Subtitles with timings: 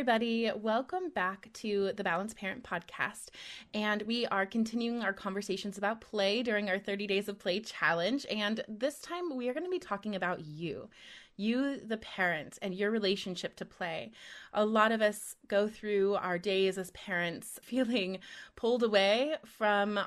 [0.00, 0.50] Everybody.
[0.56, 3.28] Welcome back to the Balanced Parent Podcast.
[3.74, 8.24] And we are continuing our conversations about play during our 30 Days of Play challenge.
[8.30, 10.88] And this time we are going to be talking about you
[11.36, 14.12] you, the parent, and your relationship to play.
[14.52, 18.20] A lot of us go through our days as parents feeling
[18.56, 20.00] pulled away from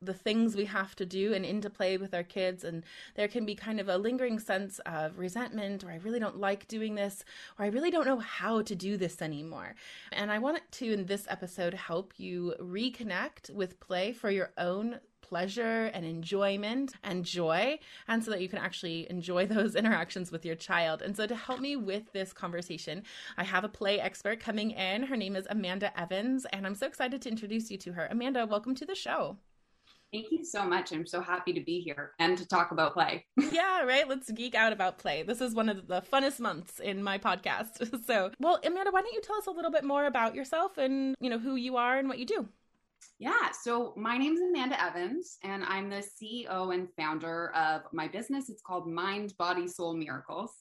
[0.00, 2.84] the things we have to do and into play with our kids and
[3.16, 6.68] there can be kind of a lingering sense of resentment or i really don't like
[6.68, 7.24] doing this
[7.58, 9.74] or i really don't know how to do this anymore
[10.12, 15.00] and i want to in this episode help you reconnect with play for your own
[15.28, 20.44] pleasure and enjoyment and joy, and so that you can actually enjoy those interactions with
[20.44, 21.02] your child.
[21.02, 23.02] And so, to help me with this conversation,
[23.36, 25.02] I have a play expert coming in.
[25.02, 28.08] Her name is Amanda Evans, and I'm so excited to introduce you to her.
[28.10, 29.36] Amanda, welcome to the show.
[30.12, 30.92] Thank you so much.
[30.92, 33.26] I'm so happy to be here and to talk about play.
[33.52, 34.08] yeah, right.
[34.08, 35.22] Let's geek out about play.
[35.22, 37.86] This is one of the funnest months in my podcast.
[38.08, 41.14] So, well, Amanda, why don't you tell us a little bit more about yourself and,
[41.20, 42.48] you know, who you are and what you do?
[43.18, 48.08] Yeah, so my name is Amanda Evans, and I'm the CEO and founder of my
[48.08, 48.48] business.
[48.48, 50.52] It's called Mind, Body, Soul Miracles.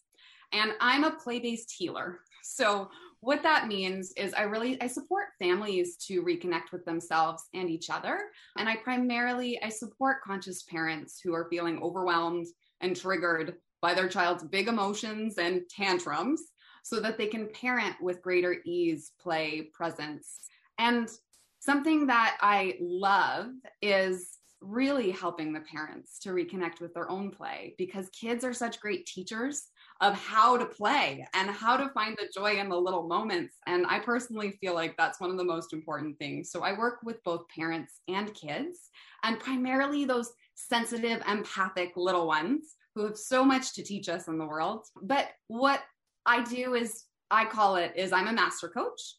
[0.51, 2.19] And I'm a play based healer.
[2.43, 2.89] So,
[3.21, 7.89] what that means is I really I support families to reconnect with themselves and each
[7.89, 8.19] other
[8.57, 12.47] and I primarily I support conscious parents who are feeling overwhelmed
[12.81, 16.41] and triggered by their child's big emotions and tantrums
[16.83, 20.45] so that they can parent with greater ease, play, presence.
[20.79, 21.09] And
[21.59, 23.47] something that I love
[23.81, 28.79] is really helping the parents to reconnect with their own play because kids are such
[28.79, 29.67] great teachers
[30.01, 33.55] of how to play and how to find the joy in the little moments.
[33.65, 36.51] And I personally feel like that's one of the most important things.
[36.51, 38.89] So I work with both parents and kids,
[39.23, 44.37] and primarily those sensitive, empathic little ones who have so much to teach us in
[44.37, 44.85] the world.
[45.01, 45.81] But what
[46.25, 49.15] I do is I call it is I'm a master coach.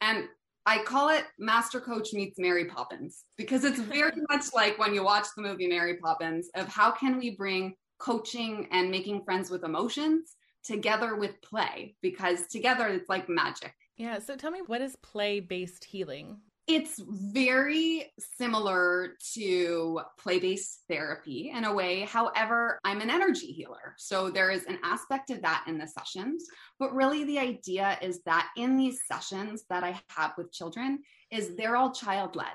[0.00, 0.28] And
[0.68, 5.02] I call it Master Coach meets Mary Poppins because it's very much like when you
[5.02, 9.64] watch the movie Mary Poppins of how can we bring coaching and making friends with
[9.64, 13.74] emotions together with play because together it's like magic.
[13.96, 16.40] Yeah, so tell me what is play based healing?
[16.66, 22.00] It's very similar to play based therapy in a way.
[22.00, 23.94] However, I'm an energy healer.
[23.96, 26.44] So there is an aspect of that in the sessions.
[26.78, 30.98] But really, the idea is that in these sessions that I have with children,
[31.30, 32.46] is they're all child led.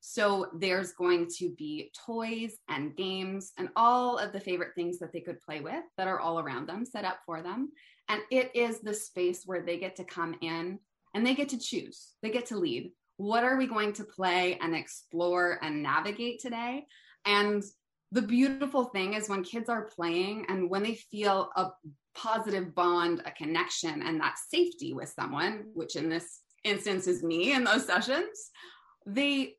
[0.00, 5.12] So there's going to be toys and games and all of the favorite things that
[5.12, 7.70] they could play with that are all around them, set up for them.
[8.08, 10.78] And it is the space where they get to come in
[11.14, 14.56] and they get to choose, they get to lead what are we going to play
[14.62, 16.86] and explore and navigate today?
[17.26, 17.62] And
[18.12, 21.68] the beautiful thing is when kids are playing and when they feel a
[22.14, 27.52] positive bond, a connection, and that safety with someone, which in this instance is me
[27.52, 28.50] in those sessions,
[29.04, 29.56] they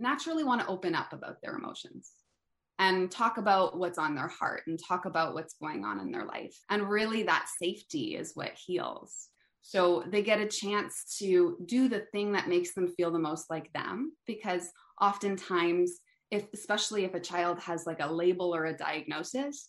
[0.00, 2.10] naturally want to open up about their emotions
[2.78, 6.24] and talk about what's on their heart and talk about what's going on in their
[6.24, 6.56] life.
[6.70, 9.28] And really, that safety is what heals.
[9.62, 13.50] So they get a chance to do the thing that makes them feel the most
[13.50, 14.70] like them because
[15.00, 16.00] oftentimes
[16.30, 19.68] if especially if a child has like a label or a diagnosis,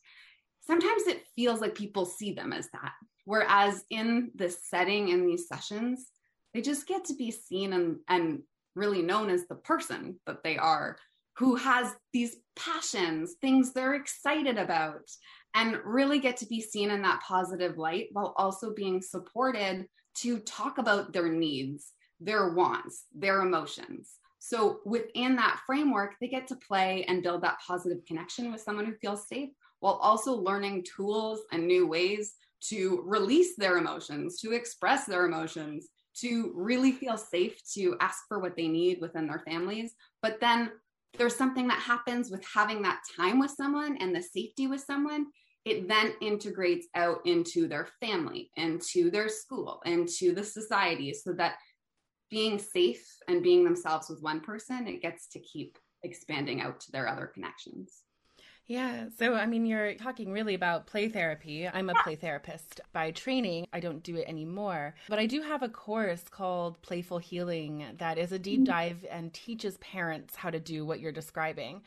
[0.62, 2.94] sometimes it feels like people see them as that.
[3.26, 6.08] Whereas in this setting in these sessions,
[6.54, 8.42] they just get to be seen and, and
[8.76, 10.98] really known as the person that they are
[11.38, 15.10] who has these passions, things they're excited about.
[15.54, 19.86] and really get to be seen in that positive light while also being supported
[20.16, 21.92] to talk about their needs,
[22.22, 24.14] their wants, their emotions.
[24.40, 28.86] So within that framework, they get to play and build that positive connection with someone
[28.86, 29.50] who feels safe
[29.82, 32.36] while also learning tools and new ways
[32.70, 35.90] to release their emotions, to express their emotions,
[36.20, 39.94] to really feel safe to ask for what they need within their families.
[40.22, 40.72] But then
[41.18, 45.28] there's something that happens with having that time with someone and the safety with someone.
[45.66, 51.56] It then integrates out into their family, into their school, into the society, so that
[52.32, 56.92] being safe and being themselves with one person, it gets to keep expanding out to
[56.92, 58.02] their other connections.
[58.68, 59.08] Yeah.
[59.20, 61.68] So, I mean, you're talking really about play therapy.
[61.68, 63.68] I'm a play therapist by training.
[63.74, 68.18] I don't do it anymore, but I do have a course called Playful Healing that
[68.18, 68.72] is a deep mm-hmm.
[68.72, 71.82] dive and teaches parents how to do what you're describing.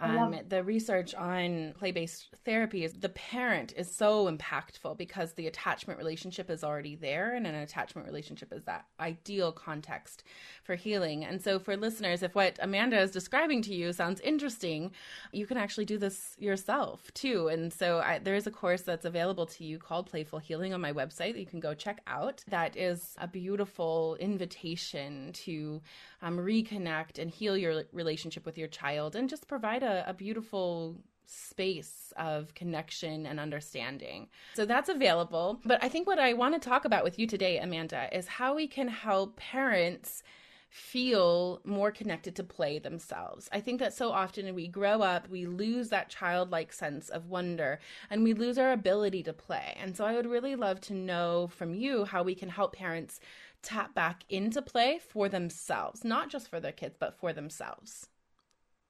[0.00, 5.46] Um, the research on play based therapy is the parent is so impactful because the
[5.46, 10.24] attachment relationship is already there, and an attachment relationship is that ideal context
[10.62, 11.24] for healing.
[11.24, 14.92] And so, for listeners, if what Amanda is describing to you sounds interesting,
[15.32, 17.48] you can actually do this yourself too.
[17.48, 20.80] And so, I, there is a course that's available to you called Playful Healing on
[20.80, 22.42] my website that you can go check out.
[22.48, 25.82] That is a beautiful invitation to
[26.22, 30.96] um, reconnect and heal your relationship with your child and just provide a, a beautiful
[31.26, 34.28] space of connection and understanding.
[34.54, 35.60] So that's available.
[35.64, 38.54] But I think what I want to talk about with you today, Amanda, is how
[38.56, 40.22] we can help parents
[40.70, 43.48] feel more connected to play themselves.
[43.52, 47.80] I think that so often we grow up, we lose that childlike sense of wonder
[48.08, 49.76] and we lose our ability to play.
[49.80, 53.18] And so I would really love to know from you how we can help parents
[53.62, 58.08] tap back into play for themselves, not just for their kids, but for themselves?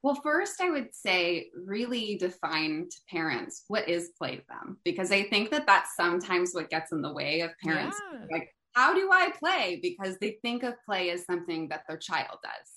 [0.02, 5.12] Well, first, I would say really define to parents what is play to them, because
[5.12, 8.00] I think that that's sometimes what gets in the way of parents.
[8.12, 8.26] Yeah.
[8.30, 9.78] Like, how do I play?
[9.82, 12.70] Because they think of play as something that their child does.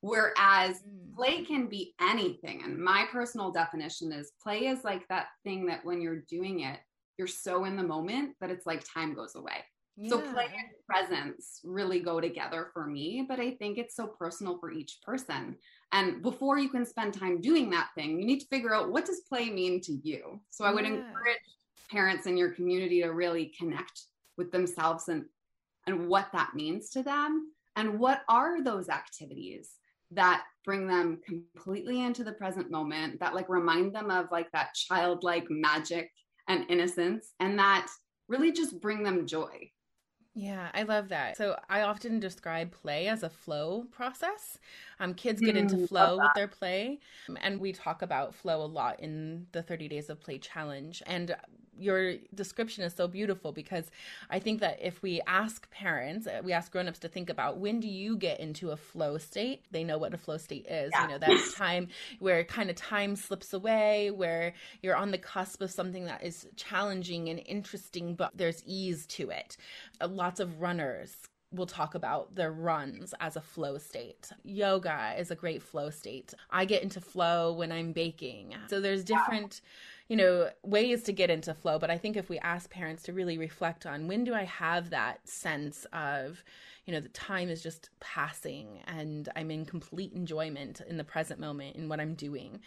[0.00, 1.14] Whereas mm.
[1.16, 2.62] play can be anything.
[2.64, 6.78] And my personal definition is play is like that thing that when you're doing it,
[7.16, 9.64] you're so in the moment that it's like time goes away.
[9.96, 10.10] Yeah.
[10.10, 14.58] So play and presence really go together for me, but I think it's so personal
[14.58, 15.56] for each person.
[15.92, 19.06] And before you can spend time doing that thing, you need to figure out what
[19.06, 20.40] does play mean to you.
[20.50, 20.90] So I would yeah.
[20.90, 21.38] encourage
[21.90, 24.02] parents in your community to really connect
[24.36, 25.24] with themselves and
[25.86, 29.70] and what that means to them and what are those activities
[30.10, 34.74] that bring them completely into the present moment that like remind them of like that
[34.74, 36.10] childlike magic
[36.46, 37.86] and innocence and that
[38.28, 39.70] really just bring them joy
[40.38, 41.36] yeah, I love that.
[41.36, 44.58] So I often describe play as a flow process.
[45.00, 47.00] Um, kids get into mm, flow with their play,
[47.40, 51.02] and we talk about flow a lot in the 30 Days of Play Challenge.
[51.06, 51.34] And
[51.78, 53.90] your description is so beautiful because
[54.30, 57.80] I think that if we ask parents, uh, we ask grown-ups to think about when
[57.80, 59.64] do you get into a flow state?
[59.70, 60.90] They know what a flow state is.
[60.92, 61.02] Yeah.
[61.02, 61.88] You know, that time
[62.18, 66.46] where kind of time slips away, where you're on the cusp of something that is
[66.56, 69.56] challenging and interesting, but there's ease to it.
[70.00, 71.16] Uh, lots of runners
[71.50, 74.30] will talk about their runs as a flow state.
[74.44, 76.34] Yoga is a great flow state.
[76.50, 78.54] I get into flow when I'm baking.
[78.68, 79.68] So there's different wow
[80.08, 81.78] you know, ways to get into flow.
[81.78, 84.90] But I think if we ask parents to really reflect on when do I have
[84.90, 86.42] that sense of,
[86.86, 91.38] you know, the time is just passing and I'm in complete enjoyment in the present
[91.38, 92.60] moment in what I'm doing.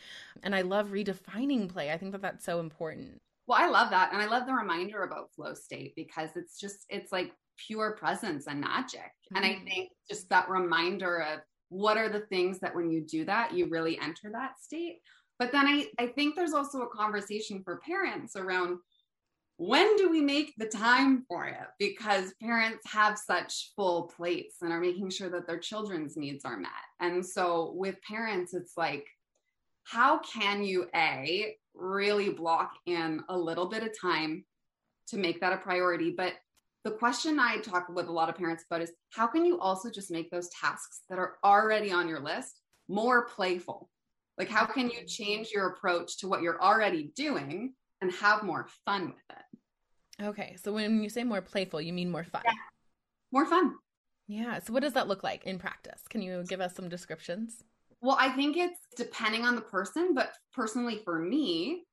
[0.43, 1.91] And I love redefining play.
[1.91, 3.19] I think that that's so important.
[3.48, 4.13] Well, I love that.
[4.13, 8.45] And I love the reminder about flow state because it's just, it's like pure presence
[8.45, 9.00] and magic.
[9.01, 9.36] Mm-hmm.
[9.38, 9.65] And I mm-hmm.
[9.65, 13.67] think just that reminder of what are the things that when you do that, you
[13.67, 15.00] really enter that state.
[15.41, 18.77] But then I, I think there's also a conversation for parents around
[19.57, 21.65] when do we make the time for it?
[21.79, 26.57] Because parents have such full plates and are making sure that their children's needs are
[26.57, 26.69] met.
[27.00, 29.07] And so with parents, it's like,
[29.83, 34.45] how can you, A, really block in a little bit of time
[35.07, 36.13] to make that a priority?
[36.15, 36.33] But
[36.83, 39.89] the question I talk with a lot of parents about is how can you also
[39.89, 43.90] just make those tasks that are already on your list more playful?
[44.41, 48.67] Like, how can you change your approach to what you're already doing and have more
[48.86, 50.25] fun with it?
[50.25, 50.55] Okay.
[50.63, 52.41] So, when you say more playful, you mean more fun?
[52.43, 52.53] Yeah.
[53.31, 53.75] More fun.
[54.27, 54.57] Yeah.
[54.57, 56.01] So, what does that look like in practice?
[56.10, 57.63] Can you give us some descriptions?
[58.01, 61.83] Well, I think it's depending on the person, but personally for me,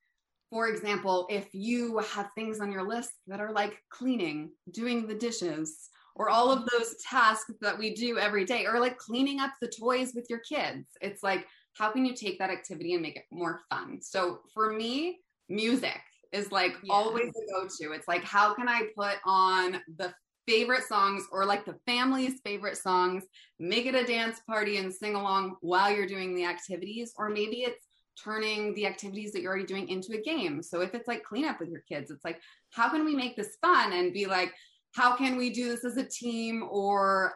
[0.49, 5.15] for example, if you have things on your list that are like cleaning, doing the
[5.15, 9.53] dishes, or all of those tasks that we do every day, or like cleaning up
[9.61, 13.17] the toys with your kids, it's like how can you take that activity and make
[13.17, 14.01] it more fun?
[14.03, 16.01] So for me, music
[16.33, 16.93] is like yeah.
[16.93, 17.93] always the go-to.
[17.93, 20.13] It's like, how can I put on the
[20.49, 23.23] favorite songs or like the family's favorite songs,
[23.59, 27.13] make it a dance party and sing along while you're doing the activities.
[27.19, 27.87] Or maybe it's
[28.25, 30.63] turning the activities that you're already doing into a game.
[30.63, 33.59] So if it's like cleanup with your kids, it's like, how can we make this
[33.61, 34.53] fun and be like,
[34.95, 37.35] how can we do this as a team or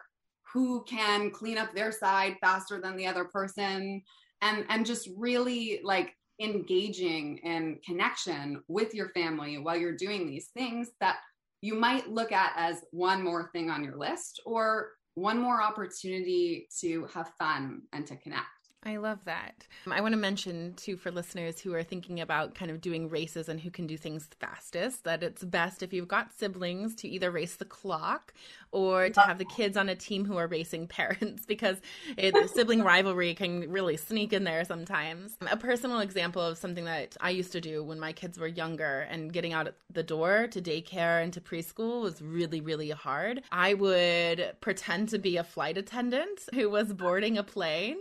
[0.51, 4.01] who can clean up their side faster than the other person
[4.43, 10.47] and and just really like engaging in connection with your family while you're doing these
[10.47, 11.17] things that
[11.61, 16.67] you might look at as one more thing on your list or one more opportunity
[16.81, 18.47] to have fun and to connect.
[18.85, 19.65] I love that.
[19.89, 23.47] I want to mention too for listeners who are thinking about kind of doing races
[23.47, 27.31] and who can do things fastest that it's best if you've got siblings to either
[27.31, 28.33] race the clock
[28.73, 31.77] or to have the kids on a team who are racing parents because
[32.17, 35.37] it, sibling rivalry can really sneak in there sometimes.
[35.49, 39.01] A personal example of something that I used to do when my kids were younger
[39.09, 43.43] and getting out the door to daycare and to preschool was really, really hard.
[43.51, 47.99] I would pretend to be a flight attendant who was boarding a plane.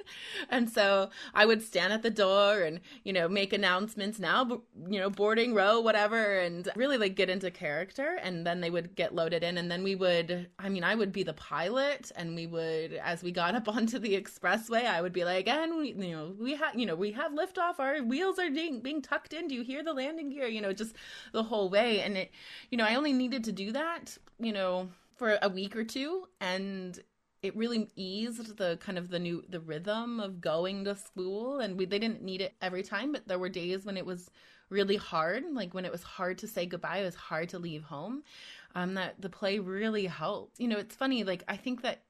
[0.48, 5.00] And so I would stand at the door and, you know, make announcements now, you
[5.00, 8.18] know, boarding row, whatever, and really like get into character.
[8.22, 11.12] And then they would get loaded in and then we would I mean, I would
[11.12, 15.12] be the pilot, and we would, as we got up onto the expressway, I would
[15.12, 17.78] be like, and we, you know, we have, you know, we have liftoff.
[17.78, 19.48] Our wheels are being, being tucked in.
[19.48, 20.46] Do you hear the landing gear?
[20.46, 20.96] You know, just
[21.32, 22.00] the whole way.
[22.00, 22.30] And it,
[22.70, 26.26] you know, I only needed to do that, you know, for a week or two,
[26.40, 26.98] and
[27.42, 31.60] it really eased the kind of the new the rhythm of going to school.
[31.60, 34.30] And we they didn't need it every time, but there were days when it was
[34.70, 37.84] really hard, like when it was hard to say goodbye, it was hard to leave
[37.84, 38.22] home
[38.74, 40.58] um, that the play really helped.
[40.58, 42.02] You know, it's funny, like, I think that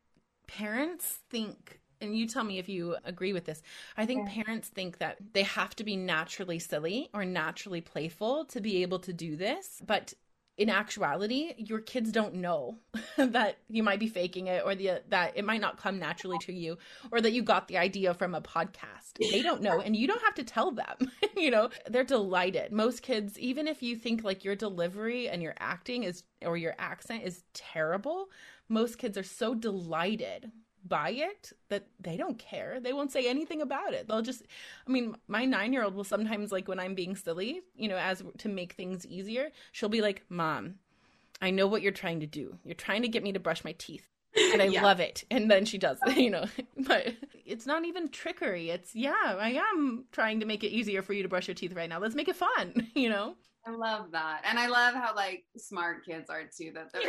[0.47, 3.63] parents think and you tell me if you agree with this.
[3.97, 4.43] I think yeah.
[4.43, 8.99] parents think that they have to be naturally silly or naturally playful to be able
[9.01, 9.81] to do this.
[9.87, 10.13] But
[10.59, 12.79] in actuality, your kids don't know
[13.17, 16.53] that you might be faking it or the, that it might not come naturally to
[16.53, 16.77] you
[17.11, 19.15] or that you got the idea from a podcast.
[19.19, 21.11] They don't know and you don't have to tell them.
[21.37, 22.71] you know, they're delighted.
[22.71, 26.75] Most kids, even if you think like your delivery and your acting is or your
[26.79, 28.29] accent is terrible,
[28.69, 30.51] most kids are so delighted
[30.87, 32.79] by it that they don't care.
[32.81, 34.09] They won't say anything about it.
[34.09, 34.43] They'll just
[34.87, 38.49] I mean, my 9-year-old will sometimes like when I'm being silly, you know, as to
[38.49, 40.77] make things easier, she'll be like, "Mom,
[41.41, 42.59] I know what you're trying to do.
[42.65, 44.09] You're trying to get me to brush my teeth."
[44.53, 44.83] And I yeah.
[44.83, 45.25] love it.
[45.31, 46.47] And then she does, you know.
[46.77, 48.71] But it's not even trickery.
[48.71, 51.75] It's, yeah, I am trying to make it easier for you to brush your teeth
[51.75, 51.99] right now.
[51.99, 53.37] Let's make it fun, you know?
[53.67, 54.43] I love that.
[54.45, 57.03] And I love how like smart kids are too, that they're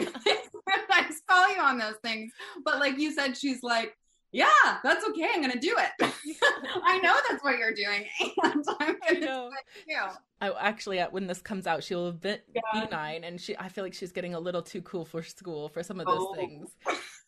[0.89, 2.31] I call you on those things.
[2.63, 3.97] But like you said, she's like,
[4.31, 4.47] yeah,
[4.83, 5.29] that's okay.
[5.31, 6.13] I'm gonna do it.
[6.83, 8.05] I know that's what you're doing,
[8.43, 9.97] and I'm gonna do it.
[10.41, 12.61] I actually, uh, when this comes out, she'll be, yeah.
[12.73, 13.55] be nine, and she.
[13.57, 16.17] I feel like she's getting a little too cool for school for some of those
[16.19, 16.33] oh.
[16.33, 16.69] things.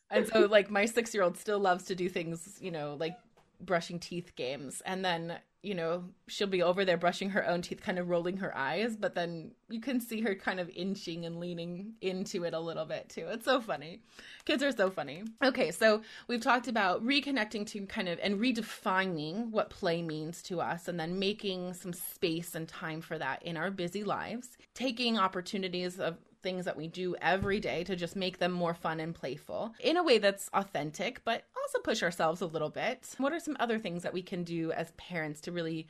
[0.10, 3.16] And so, like, my six year old still loves to do things, you know, like
[3.62, 7.82] brushing teeth games, and then you know, she'll be over there brushing her own teeth,
[7.82, 11.40] kind of rolling her eyes, but then you can see her kind of inching and
[11.40, 13.28] leaning into it a little bit too.
[13.28, 14.02] It's so funny.
[14.46, 15.24] Kids are so funny.
[15.44, 20.62] Okay, so we've talked about reconnecting to kind of and redefining what play means to
[20.62, 25.18] us and then making some space and time for that in our busy lives, taking
[25.18, 29.16] opportunities of things that we do every day to just make them more fun and
[29.16, 33.16] playful in a way that's authentic, but also push ourselves a little bit.
[33.18, 35.88] What are some other things that we can do as parents to really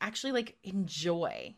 [0.00, 1.54] actually like enjoy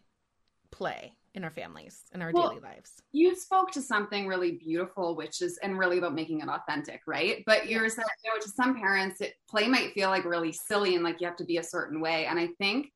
[0.71, 5.15] play in our families in our well, daily lives you spoke to something really beautiful
[5.15, 8.49] which is and really about making it authentic right but you're saying you know to
[8.49, 11.59] some parents it play might feel like really silly and like you have to be
[11.59, 12.91] a certain way and i think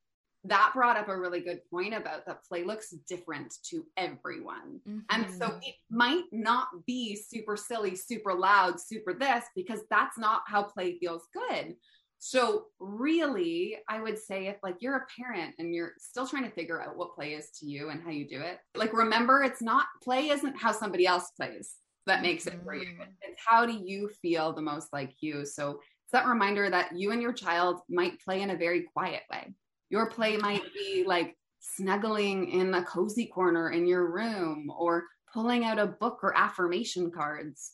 [0.44, 4.80] that brought up a really good point about that play looks different to everyone.
[4.88, 5.00] Mm-hmm.
[5.10, 5.58] And so mm-hmm.
[5.62, 10.98] it might not be super silly, super loud, super this, because that's not how play
[10.98, 11.74] feels good.
[12.22, 16.50] So, really, I would say if like you're a parent and you're still trying to
[16.50, 19.62] figure out what play is to you and how you do it, like remember, it's
[19.62, 21.74] not play isn't how somebody else plays
[22.06, 22.86] that makes it for you.
[22.88, 23.02] Mm-hmm.
[23.22, 25.46] It's how do you feel the most like you.
[25.46, 29.22] So, it's that reminder that you and your child might play in a very quiet
[29.30, 29.54] way
[29.90, 35.64] your play might be like snuggling in a cozy corner in your room or pulling
[35.64, 37.72] out a book or affirmation cards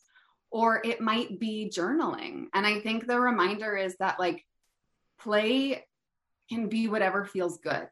[0.50, 4.44] or it might be journaling and i think the reminder is that like
[5.18, 5.84] play
[6.48, 7.88] can be whatever feels good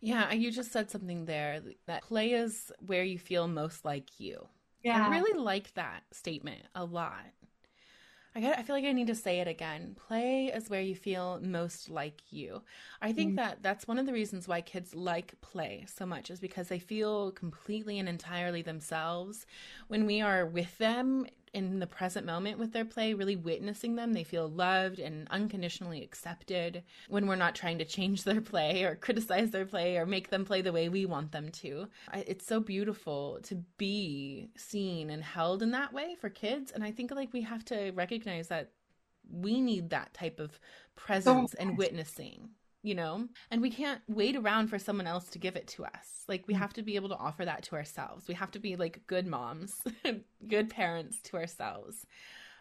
[0.00, 4.46] yeah you just said something there that play is where you feel most like you
[4.82, 7.24] yeah i really like that statement a lot
[8.34, 9.96] I, got, I feel like I need to say it again.
[10.06, 12.62] Play is where you feel most like you.
[13.02, 13.36] I think mm.
[13.36, 16.78] that that's one of the reasons why kids like play so much is because they
[16.78, 19.46] feel completely and entirely themselves.
[19.88, 24.12] When we are with them, in the present moment with their play, really witnessing them.
[24.12, 28.94] They feel loved and unconditionally accepted when we're not trying to change their play or
[28.94, 31.88] criticize their play or make them play the way we want them to.
[32.14, 36.70] It's so beautiful to be seen and held in that way for kids.
[36.70, 38.70] And I think like we have to recognize that
[39.32, 40.58] we need that type of
[40.96, 42.50] presence and witnessing
[42.82, 43.28] you know?
[43.50, 46.24] And we can't wait around for someone else to give it to us.
[46.28, 46.58] Like, we mm.
[46.58, 48.28] have to be able to offer that to ourselves.
[48.28, 49.80] We have to be like good moms,
[50.48, 52.06] good parents to ourselves.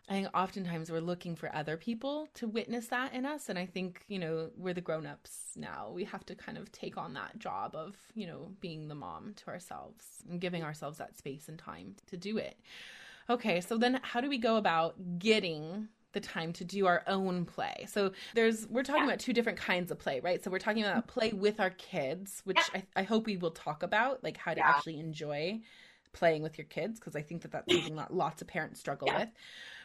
[0.10, 3.48] I think oftentimes we're looking for other people to witness that in us.
[3.48, 5.92] And I think, you know, we're the grown ups now.
[5.94, 9.36] We have to kind of take on that job of, you know, being the mom
[9.36, 12.58] to ourselves and giving ourselves that space and time to do it.
[13.30, 17.46] Okay, so then how do we go about getting the time to do our own
[17.46, 17.86] play.
[17.88, 19.10] So there's we're talking yeah.
[19.10, 20.44] about two different kinds of play, right?
[20.44, 22.82] So we're talking about play with our kids, which yeah.
[22.96, 24.70] I, I, hope we will talk about, like how to yeah.
[24.70, 25.62] actually enjoy
[26.12, 29.10] playing with your kids, because I think that that's something that lots of parents struggle
[29.16, 29.30] with.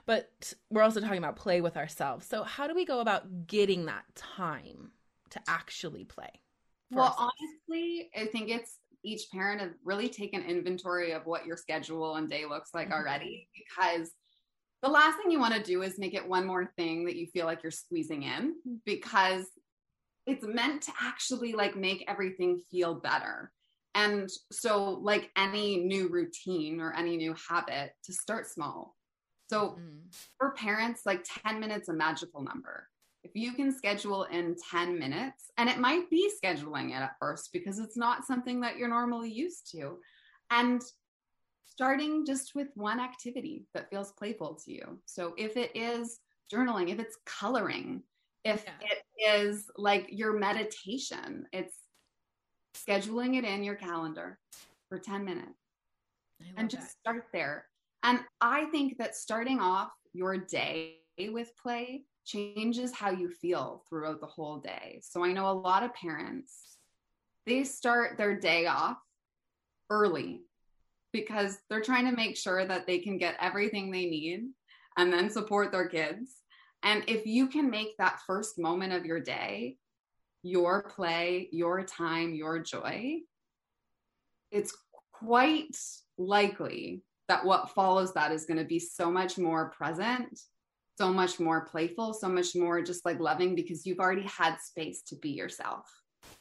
[0.06, 2.26] But we're also talking about play with ourselves.
[2.26, 4.92] So how do we go about getting that time
[5.30, 6.30] to actually play?
[6.90, 7.32] Well, ourselves?
[7.68, 12.28] honestly, I think it's each parent have really taken inventory of what your schedule and
[12.28, 12.94] day looks like mm-hmm.
[12.94, 14.10] already because
[14.84, 17.26] the last thing you want to do is make it one more thing that you
[17.28, 19.46] feel like you're squeezing in because
[20.26, 23.50] it's meant to actually like make everything feel better.
[23.94, 28.94] And so, like any new routine or any new habit, to start small.
[29.48, 30.00] So, mm.
[30.36, 32.88] for parents, like 10 minutes a magical number.
[33.22, 37.50] If you can schedule in 10 minutes, and it might be scheduling it at first
[37.54, 39.98] because it's not something that you're normally used to.
[40.50, 40.82] And
[41.74, 44.98] starting just with one activity that feels playful to you.
[45.06, 46.20] So if it is
[46.52, 48.02] journaling, if it's coloring,
[48.44, 48.88] if yeah.
[48.88, 51.74] it is like your meditation, it's
[52.76, 54.38] scheduling it in your calendar
[54.88, 55.50] for 10 minutes
[56.56, 57.00] and just that.
[57.00, 57.66] start there.
[58.04, 64.20] And I think that starting off your day with play changes how you feel throughout
[64.20, 65.00] the whole day.
[65.02, 66.76] So I know a lot of parents,
[67.46, 68.98] they start their day off
[69.90, 70.42] early
[71.14, 74.48] because they're trying to make sure that they can get everything they need
[74.98, 76.32] and then support their kids.
[76.82, 79.78] And if you can make that first moment of your day
[80.44, 83.20] your play, your time, your joy,
[84.50, 84.76] it's
[85.10, 85.74] quite
[86.18, 90.38] likely that what follows that is going to be so much more present,
[90.98, 95.00] so much more playful, so much more just like loving because you've already had space
[95.02, 95.88] to be yourself.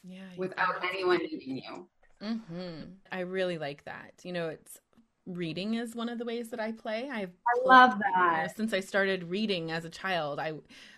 [0.03, 0.27] Yeah.
[0.37, 1.89] Without anyone needing you.
[2.23, 2.83] Mm-hmm.
[3.11, 4.13] I really like that.
[4.23, 4.79] You know, it's
[5.25, 7.09] reading is one of the ways that I play.
[7.09, 8.35] I've I love that.
[8.35, 10.51] You know, since I started reading as a child, I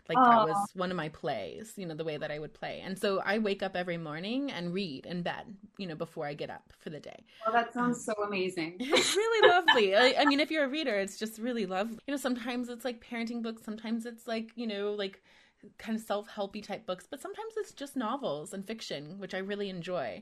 [0.08, 2.82] like that was one of my plays, you know, the way that I would play.
[2.84, 6.34] And so I wake up every morning and read in bed, you know, before I
[6.36, 7.24] get up for the day.
[7.46, 8.78] Well, that sounds um, so amazing.
[8.80, 9.96] It's really lovely.
[9.96, 11.98] I, I mean, if you're a reader, it's just really lovely.
[12.08, 15.22] You know, sometimes it's like parenting books, sometimes it's like, you know, like
[15.78, 19.70] kind of self-helpy type books but sometimes it's just novels and fiction which i really
[19.70, 20.22] enjoy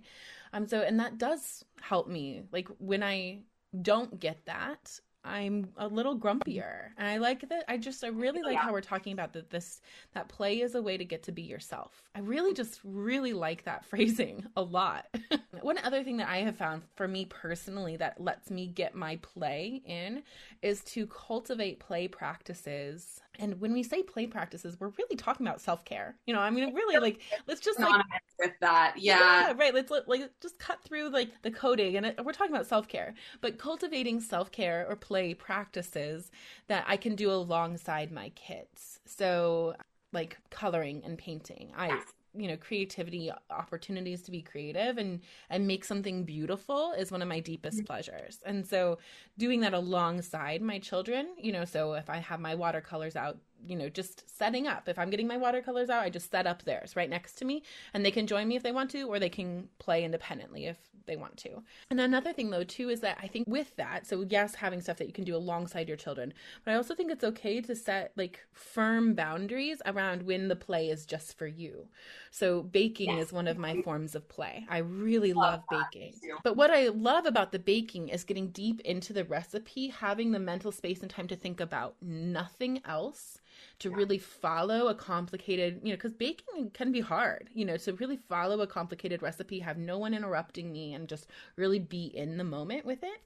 [0.53, 3.39] um so and that does help me like when i
[3.81, 6.89] don't get that I'm a little grumpier.
[6.97, 7.63] And I like that.
[7.67, 8.61] I just, I really like yeah.
[8.61, 9.81] how we're talking about that this,
[10.13, 12.03] that play is a way to get to be yourself.
[12.13, 15.05] I really just really like that phrasing a lot.
[15.61, 19.15] One other thing that I have found for me personally that lets me get my
[19.17, 20.23] play in
[20.61, 23.21] is to cultivate play practices.
[23.39, 26.15] And when we say play practices, we're really talking about self care.
[26.25, 28.03] You know, I mean, really like, let's just like,
[28.39, 28.95] with that.
[28.97, 29.19] Yeah.
[29.19, 29.73] yeah right.
[29.73, 33.13] Let's like, just cut through like the coding and it, we're talking about self care,
[33.41, 36.31] but cultivating self care or play practices
[36.67, 38.99] that I can do alongside my kids.
[39.05, 39.75] So,
[40.11, 41.71] like coloring and painting.
[41.75, 41.99] I
[42.35, 45.19] you know creativity opportunities to be creative and
[45.49, 47.85] and make something beautiful is one of my deepest mm-hmm.
[47.85, 48.97] pleasures and so
[49.37, 53.75] doing that alongside my children you know so if i have my watercolors out you
[53.75, 54.87] know, just setting up.
[54.87, 57.63] If I'm getting my watercolors out, I just set up theirs right next to me
[57.93, 60.77] and they can join me if they want to, or they can play independently if
[61.05, 61.61] they want to.
[61.89, 64.97] And another thing though, too, is that I think with that, so yes, having stuff
[64.97, 68.11] that you can do alongside your children, but I also think it's okay to set
[68.15, 71.87] like firm boundaries around when the play is just for you.
[72.31, 73.27] So baking yes.
[73.27, 74.65] is one of my forms of play.
[74.69, 76.15] I really love, love baking.
[76.43, 80.39] But what I love about the baking is getting deep into the recipe, having the
[80.39, 83.39] mental space and time to think about nothing else
[83.79, 83.95] to yeah.
[83.95, 88.17] really follow a complicated, you know, because baking can be hard, you know, to really
[88.17, 92.43] follow a complicated recipe, have no one interrupting me, and just really be in the
[92.43, 93.21] moment with it.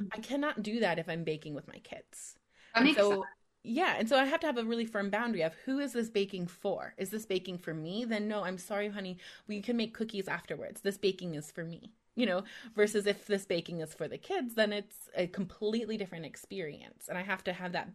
[0.00, 0.08] Mm-hmm.
[0.12, 2.36] I cannot do that if I'm baking with my kids.
[2.74, 3.24] That makes so, sense.
[3.62, 6.08] yeah, and so I have to have a really firm boundary of who is this
[6.08, 6.94] baking for?
[6.96, 8.04] Is this baking for me?
[8.04, 9.18] Then no, I'm sorry, honey.
[9.46, 10.80] We can make cookies afterwards.
[10.80, 11.92] This baking is for me.
[12.14, 12.44] You know,
[12.76, 17.06] versus if this baking is for the kids, then it's a completely different experience.
[17.08, 17.88] And I have to have that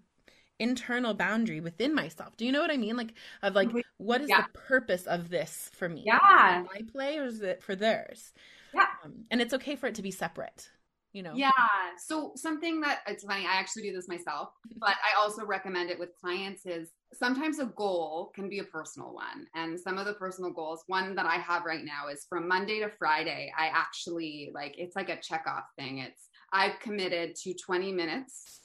[0.60, 2.36] internal boundary within myself.
[2.38, 2.98] Do you know what I mean?
[2.98, 4.43] Like of like what is yeah.
[4.43, 6.04] the purpose of this for me?
[6.06, 6.63] Yeah.
[6.74, 8.34] My play or is it for theirs?
[8.74, 8.88] Yeah.
[9.04, 10.70] Um, and it's okay for it to be separate
[11.13, 11.52] you know yeah
[11.98, 15.98] so something that it's funny i actually do this myself but i also recommend it
[15.98, 20.13] with clients is sometimes a goal can be a personal one and some of the
[20.13, 24.52] personal goals one that i have right now is from monday to friday i actually
[24.54, 28.62] like it's like a check off thing it's i've committed to 20 minutes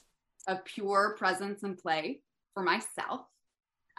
[0.47, 2.21] of pure presence and play
[2.55, 3.23] for myself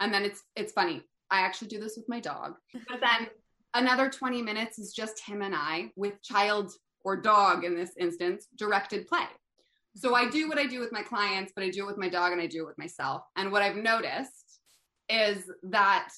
[0.00, 2.54] and then it's it's funny i actually do this with my dog
[2.88, 3.28] but then
[3.74, 6.72] another 20 minutes is just him and i with child
[7.04, 9.26] or dog in this instance, directed play.
[9.94, 12.08] So I do what I do with my clients, but I do it with my
[12.08, 13.22] dog and I do it with myself.
[13.36, 14.60] And what I've noticed
[15.08, 16.08] is that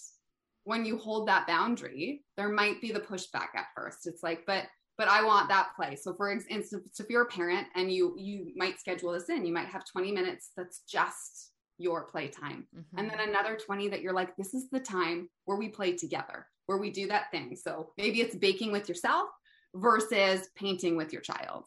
[0.64, 4.06] when you hold that boundary, there might be the pushback at first.
[4.06, 4.64] It's like, but
[4.98, 5.96] but I want that play.
[5.96, 9.52] So for instance, if you're a parent and you you might schedule this in, you
[9.52, 12.66] might have 20 minutes that's just your playtime.
[12.74, 12.98] Mm-hmm.
[12.98, 16.46] And then another 20 that you're like, this is the time where we play together,
[16.66, 17.56] where we do that thing.
[17.56, 19.28] So maybe it's baking with yourself,
[19.76, 21.64] versus painting with your child.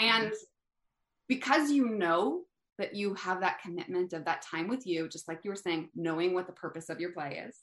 [0.00, 0.06] Mm-hmm.
[0.06, 0.32] And
[1.28, 2.42] because you know
[2.78, 5.88] that you have that commitment of that time with you, just like you were saying,
[5.94, 7.56] knowing what the purpose of your play is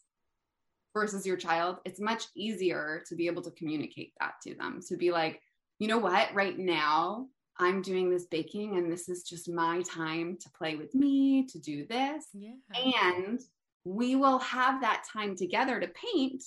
[0.93, 4.79] versus your child, it's much easier to be able to communicate that to them.
[4.87, 5.41] To be like,
[5.79, 7.27] you know what, right now
[7.57, 11.59] I'm doing this baking and this is just my time to play with me, to
[11.59, 12.25] do this.
[12.33, 12.53] Yeah.
[12.95, 13.39] And
[13.85, 16.43] we will have that time together to paint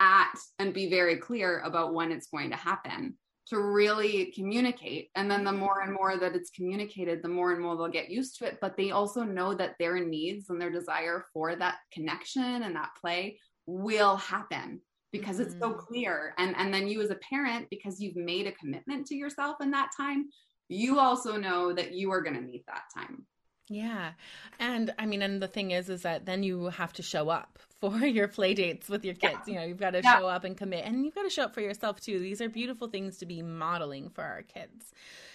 [0.00, 3.16] at and be very clear about when it's going to happen
[3.48, 5.10] to really communicate.
[5.14, 8.10] And then the more and more that it's communicated, the more and more they'll get
[8.10, 8.58] used to it.
[8.60, 12.90] But they also know that their needs and their desire for that connection and that
[13.00, 14.80] play will happen
[15.12, 15.50] because mm-hmm.
[15.50, 15.80] it's so mm-hmm.
[15.80, 16.34] clear.
[16.38, 19.70] And and then you as a parent, because you've made a commitment to yourself in
[19.72, 20.26] that time,
[20.68, 23.26] you also know that you are going to meet that time.
[23.68, 24.12] Yeah.
[24.60, 27.58] And I mean, and the thing is, is that then you have to show up
[27.80, 29.40] for your play dates with your kids.
[29.46, 29.52] Yeah.
[29.52, 30.18] You know, you've got to yeah.
[30.18, 32.18] show up and commit and you've got to show up for yourself too.
[32.18, 34.92] These are beautiful things to be modeling for our kids.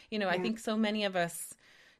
[0.10, 0.34] You know, yeah.
[0.34, 1.54] I think so many of us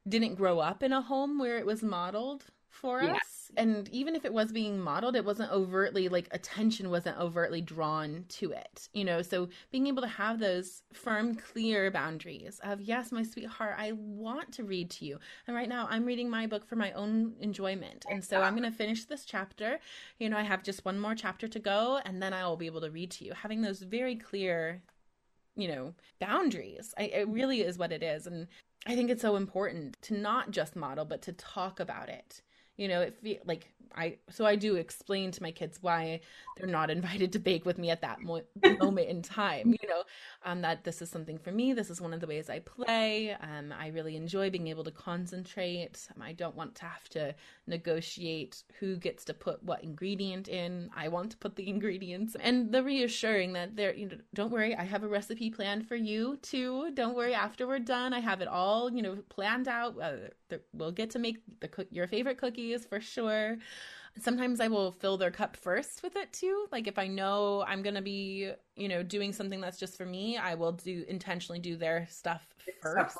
[0.08, 3.50] didn't grow up in a home where it was modeled for us.
[3.56, 8.24] And even if it was being modeled it wasn't overtly like attention wasn't overtly drawn
[8.30, 9.20] to it you know?
[9.22, 14.52] So being able to have those firm clear boundaries of yes my sweetheart i want
[14.52, 15.18] to read to you.
[15.46, 18.04] And right now i'm reading my book for my own enjoyment.
[18.10, 19.78] And so i'm going to finish this chapter.
[20.18, 22.66] You know i have just one more chapter to go and then i will be
[22.66, 23.34] able to read to you.
[23.34, 24.82] Having those very clear
[25.54, 28.26] you know boundaries I, it really is what it is.
[28.26, 28.48] And
[28.86, 32.40] i think it's so important to not just model but to talk about it
[32.76, 36.20] you know it feels like I so I do explain to my kids why
[36.56, 38.42] they're not invited to bake with me at that mo-
[38.80, 39.72] moment in time.
[39.82, 40.02] You know,
[40.44, 41.72] um, that this is something for me.
[41.72, 43.32] This is one of the ways I play.
[43.40, 46.06] Um, I really enjoy being able to concentrate.
[46.14, 47.34] Um, I don't want to have to
[47.66, 50.90] negotiate who gets to put what ingredient in.
[50.96, 54.74] I want to put the ingredients, and the reassuring that they're you know don't worry.
[54.74, 56.90] I have a recipe planned for you too.
[56.94, 57.34] Don't worry.
[57.34, 59.96] After we're done, I have it all you know planned out.
[60.00, 63.56] Uh, we'll get to make the cook your favorite cookies for sure.
[64.20, 66.66] Sometimes I will fill their cup first with it too.
[66.70, 70.04] Like if I know I'm going to be, you know, doing something that's just for
[70.06, 72.46] me, I will do intentionally do their stuff
[72.82, 73.16] first.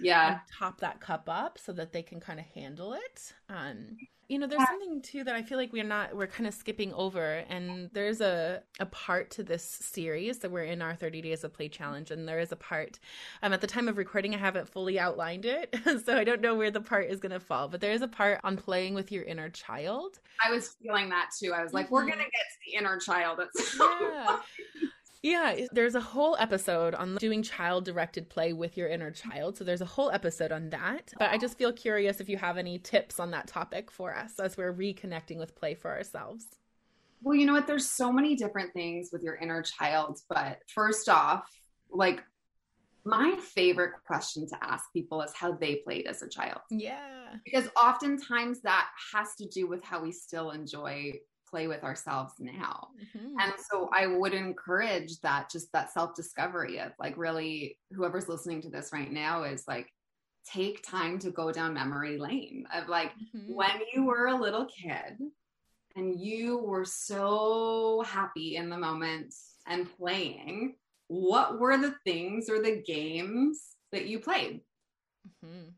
[0.00, 0.38] Yeah.
[0.58, 3.32] top that cup up so that they can kind of handle it.
[3.48, 3.98] Um
[4.32, 6.90] you know there's something too that i feel like we're not we're kind of skipping
[6.94, 11.44] over and there's a a part to this series that we're in our 30 days
[11.44, 12.98] of play challenge and there is a part
[13.42, 16.54] um at the time of recording i haven't fully outlined it so i don't know
[16.54, 19.12] where the part is going to fall but there is a part on playing with
[19.12, 20.18] your inner child.
[20.44, 21.52] I was feeling that too.
[21.52, 21.94] I was like mm-hmm.
[21.94, 23.40] we're going to get to the inner child
[23.78, 24.38] yeah
[25.22, 29.56] yeah, there's a whole episode on doing child directed play with your inner child.
[29.56, 31.12] So there's a whole episode on that.
[31.18, 34.40] But I just feel curious if you have any tips on that topic for us
[34.40, 36.46] as we're reconnecting with play for ourselves.
[37.22, 37.68] Well, you know what?
[37.68, 40.18] There's so many different things with your inner child.
[40.28, 41.48] But first off,
[41.88, 42.24] like
[43.04, 46.60] my favorite question to ask people is how they played as a child.
[46.68, 47.36] Yeah.
[47.44, 51.12] Because oftentimes that has to do with how we still enjoy
[51.52, 52.88] play with ourselves now.
[52.98, 53.38] Mm-hmm.
[53.38, 58.62] And so I would encourage that just that self discovery of like really whoever's listening
[58.62, 59.88] to this right now is like
[60.50, 63.54] take time to go down memory lane of like mm-hmm.
[63.54, 65.18] when you were a little kid
[65.94, 69.34] and you were so happy in the moment
[69.66, 70.74] and playing
[71.08, 73.60] what were the things or the games
[73.92, 74.62] that you played
[75.44, 75.68] mm-hmm.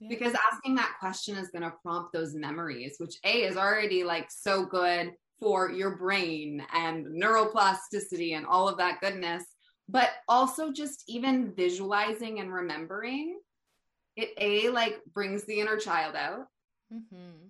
[0.00, 0.08] Yeah.
[0.08, 4.30] Because asking that question is going to prompt those memories, which A is already like
[4.30, 9.44] so good for your brain and neuroplasticity and all of that goodness.
[9.88, 13.38] But also just even visualizing and remembering
[14.16, 16.46] it, A, like brings the inner child out.
[16.92, 17.46] Mm-hmm.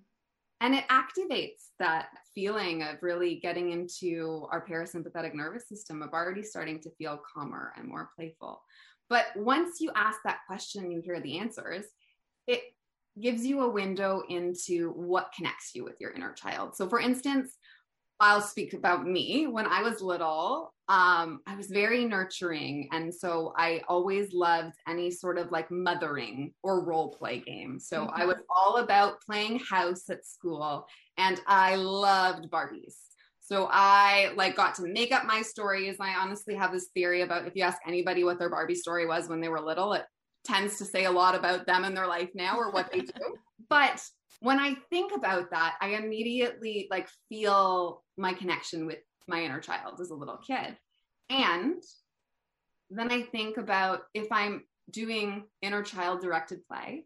[0.61, 6.43] And it activates that feeling of really getting into our parasympathetic nervous system, of already
[6.43, 8.61] starting to feel calmer and more playful.
[9.09, 11.85] But once you ask that question, you hear the answers,
[12.49, 12.63] it
[13.21, 16.75] gives you a window into what connects you with your inner child.
[16.75, 17.55] So, for instance,
[18.19, 19.47] I'll speak about me.
[19.47, 22.89] When I was little, um, I was very nurturing.
[22.91, 27.79] And so I always loved any sort of like mothering or role play game.
[27.79, 28.21] So mm-hmm.
[28.21, 30.85] I was all about playing house at school
[31.17, 32.95] and I loved Barbies.
[33.39, 35.95] So I like got to make up my stories.
[35.99, 39.29] I honestly have this theory about if you ask anybody what their Barbie story was
[39.29, 40.03] when they were little, it
[40.43, 43.35] tends to say a lot about them and their life now or what they do.
[43.69, 44.01] but
[44.41, 49.99] when I think about that, I immediately like feel my connection with my inner child
[49.99, 50.77] as a little kid.
[51.29, 51.83] And
[52.89, 57.05] then I think about if I'm doing inner child directed play,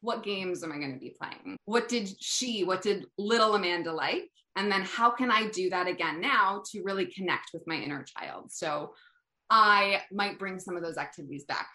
[0.00, 1.56] what games am I going to be playing?
[1.64, 4.30] What did she, what did little Amanda like?
[4.56, 8.04] And then how can I do that again now to really connect with my inner
[8.04, 8.50] child?
[8.50, 8.94] So
[9.50, 11.68] I might bring some of those activities back.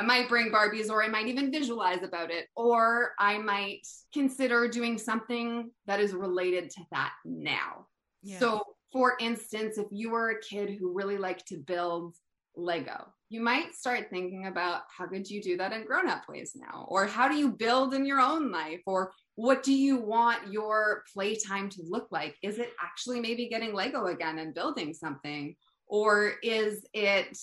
[0.00, 4.66] I might bring Barbies or I might even visualize about it, or I might consider
[4.66, 7.86] doing something that is related to that now.
[8.22, 8.38] Yeah.
[8.38, 12.16] So, for instance, if you were a kid who really liked to build
[12.56, 16.52] Lego, you might start thinking about how could you do that in grown up ways
[16.56, 16.86] now?
[16.88, 18.80] Or how do you build in your own life?
[18.86, 22.36] Or what do you want your playtime to look like?
[22.42, 25.56] Is it actually maybe getting Lego again and building something?
[25.86, 27.36] Or is it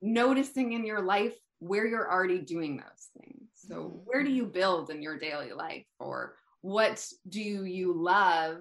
[0.00, 3.48] noticing in your life where you're already doing those things?
[3.54, 3.98] So, mm-hmm.
[4.04, 5.86] where do you build in your daily life?
[5.98, 8.58] Or what do you love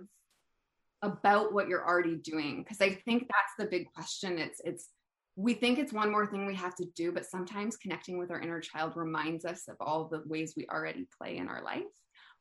[1.01, 2.63] about what you're already doing?
[2.63, 4.37] Because I think that's the big question.
[4.37, 4.89] It's, it's,
[5.35, 8.41] we think it's one more thing we have to do, but sometimes connecting with our
[8.41, 11.83] inner child reminds us of all the ways we already play in our life.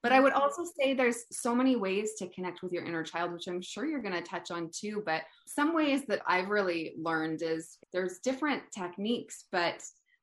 [0.02, 0.42] But I would mm-hmm.
[0.42, 3.86] also say there's so many ways to connect with your inner child, which I'm sure
[3.86, 5.02] you're going to touch on too.
[5.04, 9.44] But some ways that I've really learned is there's different techniques.
[9.50, 9.82] But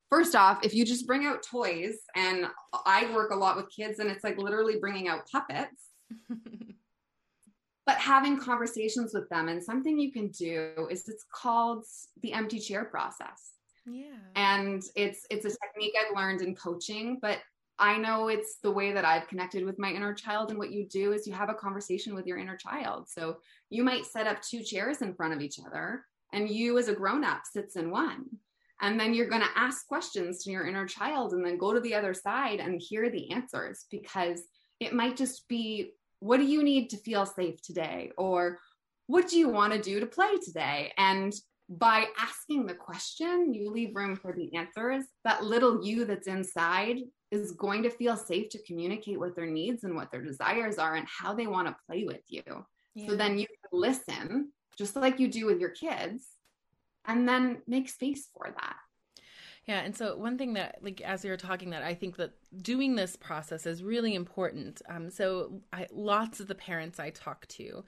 [0.10, 2.48] first off, if you just bring out toys, and
[2.86, 5.90] I work a lot with kids, and it's like literally bringing out puppets.
[7.86, 11.84] but having conversations with them and something you can do is it's called
[12.22, 13.54] the empty chair process
[13.88, 17.40] yeah and it's it's a technique i've learned in coaching but
[17.78, 20.50] I know it's the way that I've connected with my inner child.
[20.50, 23.10] And what you do is you have a conversation with your inner child.
[23.10, 23.40] So
[23.70, 26.96] you might set up two chairs in front of each other, and you as a
[26.96, 28.28] grown up sits in one.
[28.82, 31.80] And then you're going to ask questions to your inner child and then go to
[31.80, 34.42] the other side and hear the answers because
[34.80, 38.12] it might just be what do you need to feel safe today?
[38.18, 38.60] Or
[39.08, 40.92] what do you want to do to play today?
[40.98, 41.34] And
[41.70, 45.06] by asking the question, you leave room for the answers.
[45.24, 46.98] That little you that's inside
[47.32, 50.96] is going to feel safe to communicate what their needs and what their desires are
[50.96, 52.44] and how they want to play with you.
[52.94, 53.08] Yeah.
[53.08, 56.26] So then you listen, just like you do with your kids,
[57.08, 58.78] and then make space for that.
[59.68, 62.34] Yeah, and so one thing that, like, as you were talking, that I think that
[62.62, 64.82] doing this process is really important.
[64.88, 67.84] Um, so I, lots of the parents I talk to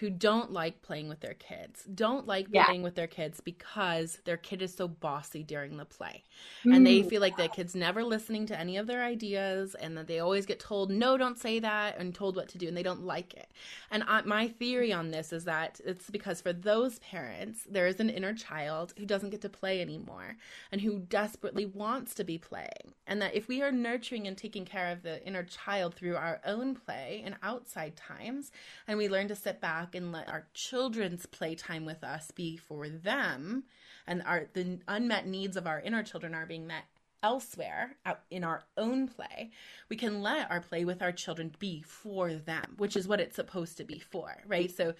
[0.00, 2.64] who don't like playing with their kids, don't like yeah.
[2.64, 6.22] playing with their kids because their kid is so bossy during the play.
[6.64, 6.76] Mm.
[6.76, 7.08] And they mm.
[7.10, 10.46] feel like their kid's never listening to any of their ideas and that they always
[10.46, 13.34] get told, no, don't say that, and told what to do, and they don't like
[13.34, 13.50] it.
[13.90, 18.00] And I, my theory on this is that it's because for those parents, there is
[18.00, 20.36] an inner child who doesn't get to play anymore
[20.72, 22.94] and who desperately wants to be playing.
[23.06, 26.40] And that if we are nurturing and taking care of the inner child through our
[26.46, 28.50] own play and outside times,
[28.88, 32.56] and we learn to sit back back and let our children's playtime with us be
[32.56, 33.64] for them.
[34.06, 36.84] And our the unmet needs of our inner children are being met
[37.22, 39.50] elsewhere out in our own play.
[39.90, 43.36] We can let our play with our children be for them which is what it's
[43.36, 44.74] supposed to be for right?
[44.74, 44.94] So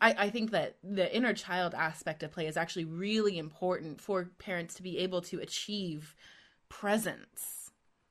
[0.00, 4.30] I, I think that the inner child aspect of play is actually really important for
[4.38, 6.14] parents to be able to achieve
[6.70, 7.57] presence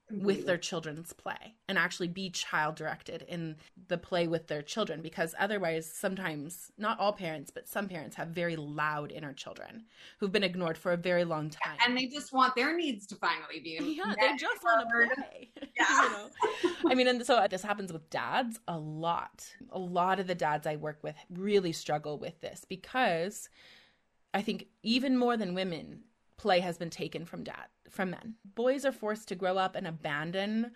[0.09, 0.45] with mm-hmm.
[0.45, 3.55] their children's play and actually be child directed in
[3.89, 8.29] the play with their children because otherwise sometimes not all parents but some parents have
[8.29, 9.83] very loud inner children
[10.19, 11.75] who've been ignored for a very long time.
[11.85, 15.49] And they just want their needs to finally be yeah they just want to play
[15.77, 16.03] yeah.
[16.03, 16.29] you know?
[16.89, 19.45] i mean and so this happens with dads a lot.
[19.71, 23.49] A lot of the dads i work with really struggle with this because
[24.33, 26.03] i think even more than women
[26.37, 28.35] play has been taken from dad from men.
[28.55, 30.71] Boys are forced to grow up and abandon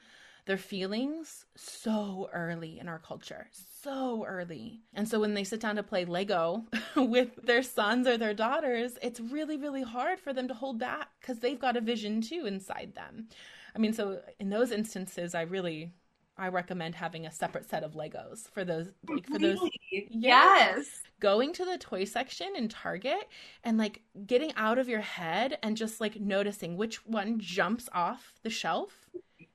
[0.45, 3.47] their feelings so early in our culture,
[3.81, 4.81] so early.
[4.93, 8.97] And so when they sit down to play Lego with their sons or their daughters,
[9.01, 12.45] it's really, really hard for them to hold back because they've got a vision too
[12.47, 13.27] inside them.
[13.75, 15.93] I mean, so in those instances, I really
[16.41, 19.59] I recommend having a separate set of Legos for those like for those
[19.91, 21.03] yes.
[21.19, 23.29] Going to the toy section in Target
[23.63, 28.39] and like getting out of your head and just like noticing which one jumps off
[28.41, 29.07] the shelf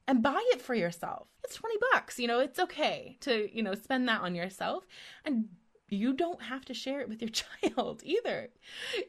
[0.07, 1.27] and buy it for yourself.
[1.43, 4.87] It's 20 bucks, you know, it's okay to, you know, spend that on yourself
[5.25, 5.47] and
[5.89, 7.31] you don't have to share it with your
[7.75, 8.51] child either.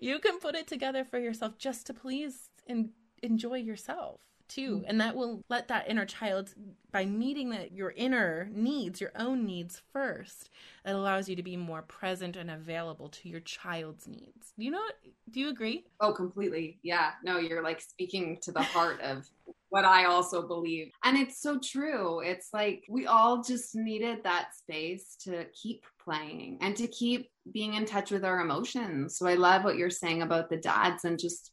[0.02, 2.90] You can put it together for yourself just to please and
[3.22, 4.78] enjoy yourself too.
[4.78, 4.86] Mm-hmm.
[4.88, 6.54] And that will let that inner child
[6.92, 10.50] by meeting that your inner needs, your own needs first,
[10.86, 14.54] it allows you to be more present and available to your child's needs.
[14.58, 14.82] You know,
[15.30, 15.86] do you agree?
[16.00, 16.80] Oh, completely.
[16.84, 17.12] Yeah.
[17.24, 19.28] No, you're like speaking to the heart of
[19.70, 20.92] what I also believe.
[21.04, 22.22] And it's so true.
[22.22, 27.74] It's like we all just needed that space to keep playing and to keep being
[27.74, 29.18] in touch with our emotions.
[29.18, 31.52] So I love what you're saying about the dads and just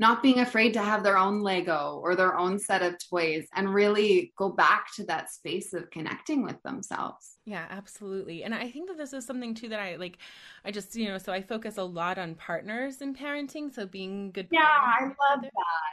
[0.00, 3.72] not being afraid to have their own Lego or their own set of toys and
[3.72, 7.36] really go back to that space of connecting with themselves.
[7.44, 8.42] Yeah, absolutely.
[8.42, 10.18] And I think that this is something too that I like
[10.64, 14.32] I just, you know, so I focus a lot on partners in parenting, so being
[14.32, 15.50] good Yeah, I love that.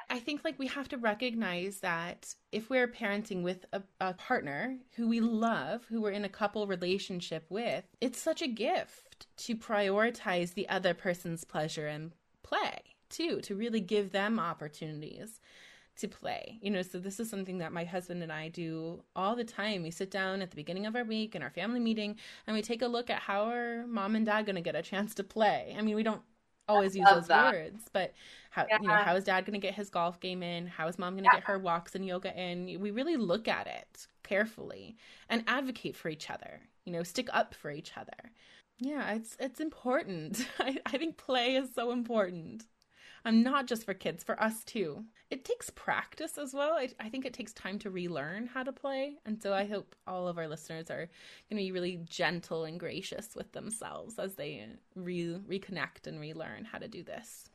[0.10, 4.78] I think like we have to recognize that if we're parenting with a, a partner
[4.96, 9.56] who we love, who we're in a couple relationship with, it's such a gift to
[9.56, 15.40] prioritize the other person's pleasure and play too, to really give them opportunities
[15.98, 16.58] to play.
[16.62, 19.84] You know, so this is something that my husband and I do all the time.
[19.84, 22.62] We sit down at the beginning of our week in our family meeting and we
[22.62, 25.24] take a look at how are mom and dad going to get a chance to
[25.24, 25.76] play.
[25.78, 26.22] I mean, we don't
[26.68, 27.54] always use those that.
[27.54, 28.14] words, but
[28.50, 28.78] how yeah.
[28.82, 30.68] you know, how is dad going to get his golf game in?
[30.68, 31.40] How is mom going to yeah.
[31.40, 32.80] get her walks and yoga in?
[32.80, 34.96] We really look at it carefully
[35.30, 36.62] and advocate for each other.
[36.86, 38.32] You know, stick up for each other.
[38.80, 40.48] Yeah, it's it's important.
[40.60, 42.66] I, I think play is so important
[43.26, 45.04] and not just for kids, for us too.
[45.30, 46.74] It takes practice as well.
[46.74, 49.16] I, I think it takes time to relearn how to play.
[49.26, 51.10] And so I hope all of our listeners are
[51.50, 56.66] going to be really gentle and gracious with themselves as they re- reconnect and relearn
[56.66, 57.50] how to do this.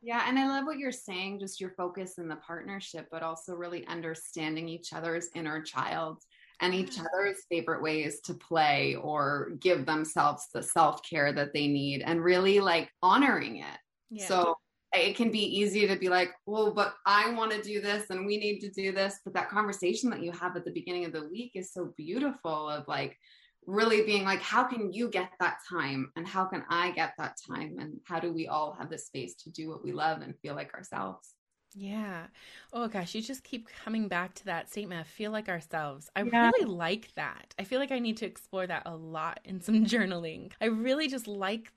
[0.00, 3.54] Yeah, and I love what you're saying, just your focus in the partnership, but also
[3.54, 6.22] really understanding each other's inner child
[6.60, 11.66] and each other's favorite ways to play or give themselves the self care that they
[11.66, 13.78] need and really like honoring it.
[14.10, 14.26] Yeah.
[14.26, 14.54] So
[14.92, 18.24] it can be easy to be like, well, but I want to do this and
[18.24, 19.20] we need to do this.
[19.24, 22.70] But that conversation that you have at the beginning of the week is so beautiful
[22.70, 23.18] of like
[23.66, 26.10] really being like, how can you get that time?
[26.16, 27.76] And how can I get that time?
[27.78, 30.54] And how do we all have the space to do what we love and feel
[30.54, 31.34] like ourselves?
[31.74, 32.26] Yeah.
[32.72, 35.06] Oh gosh, you just keep coming back to that statement.
[35.06, 36.08] Feel like ourselves.
[36.16, 36.50] I yeah.
[36.50, 37.54] really like that.
[37.58, 40.52] I feel like I need to explore that a lot in some journaling.
[40.62, 41.70] I really just like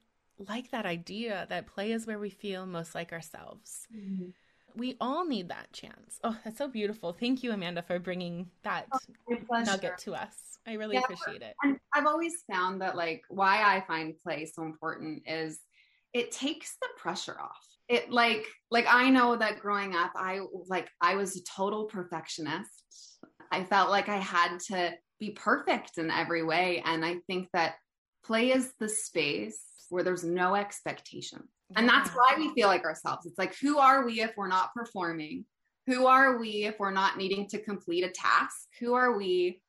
[0.48, 3.88] like that idea that play is where we feel most like ourselves.
[3.96, 4.30] Mm-hmm.
[4.76, 6.20] We all need that chance.
[6.24, 7.12] Oh, that's so beautiful.
[7.12, 10.36] Thank you, Amanda, for bringing that oh, nugget to us.
[10.66, 11.56] I really yeah, appreciate it.
[11.64, 15.60] And I've always found that, like, why I find play so important is
[16.14, 17.68] it takes the pressure off.
[17.90, 23.18] It like, like I know that growing up, I like I was a total perfectionist.
[23.52, 27.76] I felt like I had to be perfect in every way, and I think that
[28.24, 29.60] play is the space
[29.92, 31.44] where there's no expectation.
[31.76, 33.26] And that's why we feel like ourselves.
[33.26, 35.46] It's like, who are we if we're not performing?
[35.88, 38.68] Who are we if we're not needing to complete a task?
[38.80, 39.62] Who are we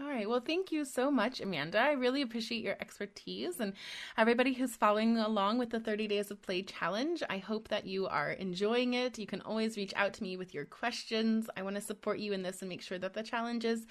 [0.00, 0.28] All right.
[0.28, 1.80] Well, thank you so much, Amanda.
[1.80, 3.72] I really appreciate your expertise and
[4.16, 7.20] everybody who's following along with the 30 Days of Play challenge.
[7.28, 9.18] I hope that you are enjoying it.
[9.18, 11.50] You can always reach out to me with your questions.
[11.56, 13.86] I want to support you in this and make sure that the challenge is,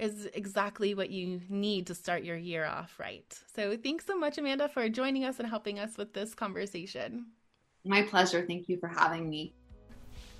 [0.00, 3.32] is exactly what you need to start your year off right.
[3.54, 7.26] So, thanks so much, Amanda, for joining us and helping us with this conversation.
[7.84, 8.44] My pleasure.
[8.44, 9.54] Thank you for having me.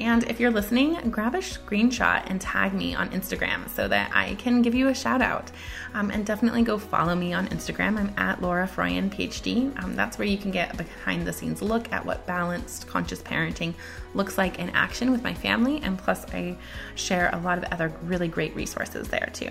[0.00, 4.34] And if you're listening, grab a screenshot and tag me on Instagram so that I
[4.34, 5.50] can give you a shout out.
[5.94, 7.98] Um, and definitely go follow me on Instagram.
[7.98, 9.80] I'm at Laura Froyen, PhD.
[9.82, 13.22] Um, that's where you can get a behind the scenes look at what balanced conscious
[13.22, 13.74] parenting
[14.14, 15.80] looks like in action with my family.
[15.82, 16.56] And plus, I
[16.96, 19.50] share a lot of other really great resources there too.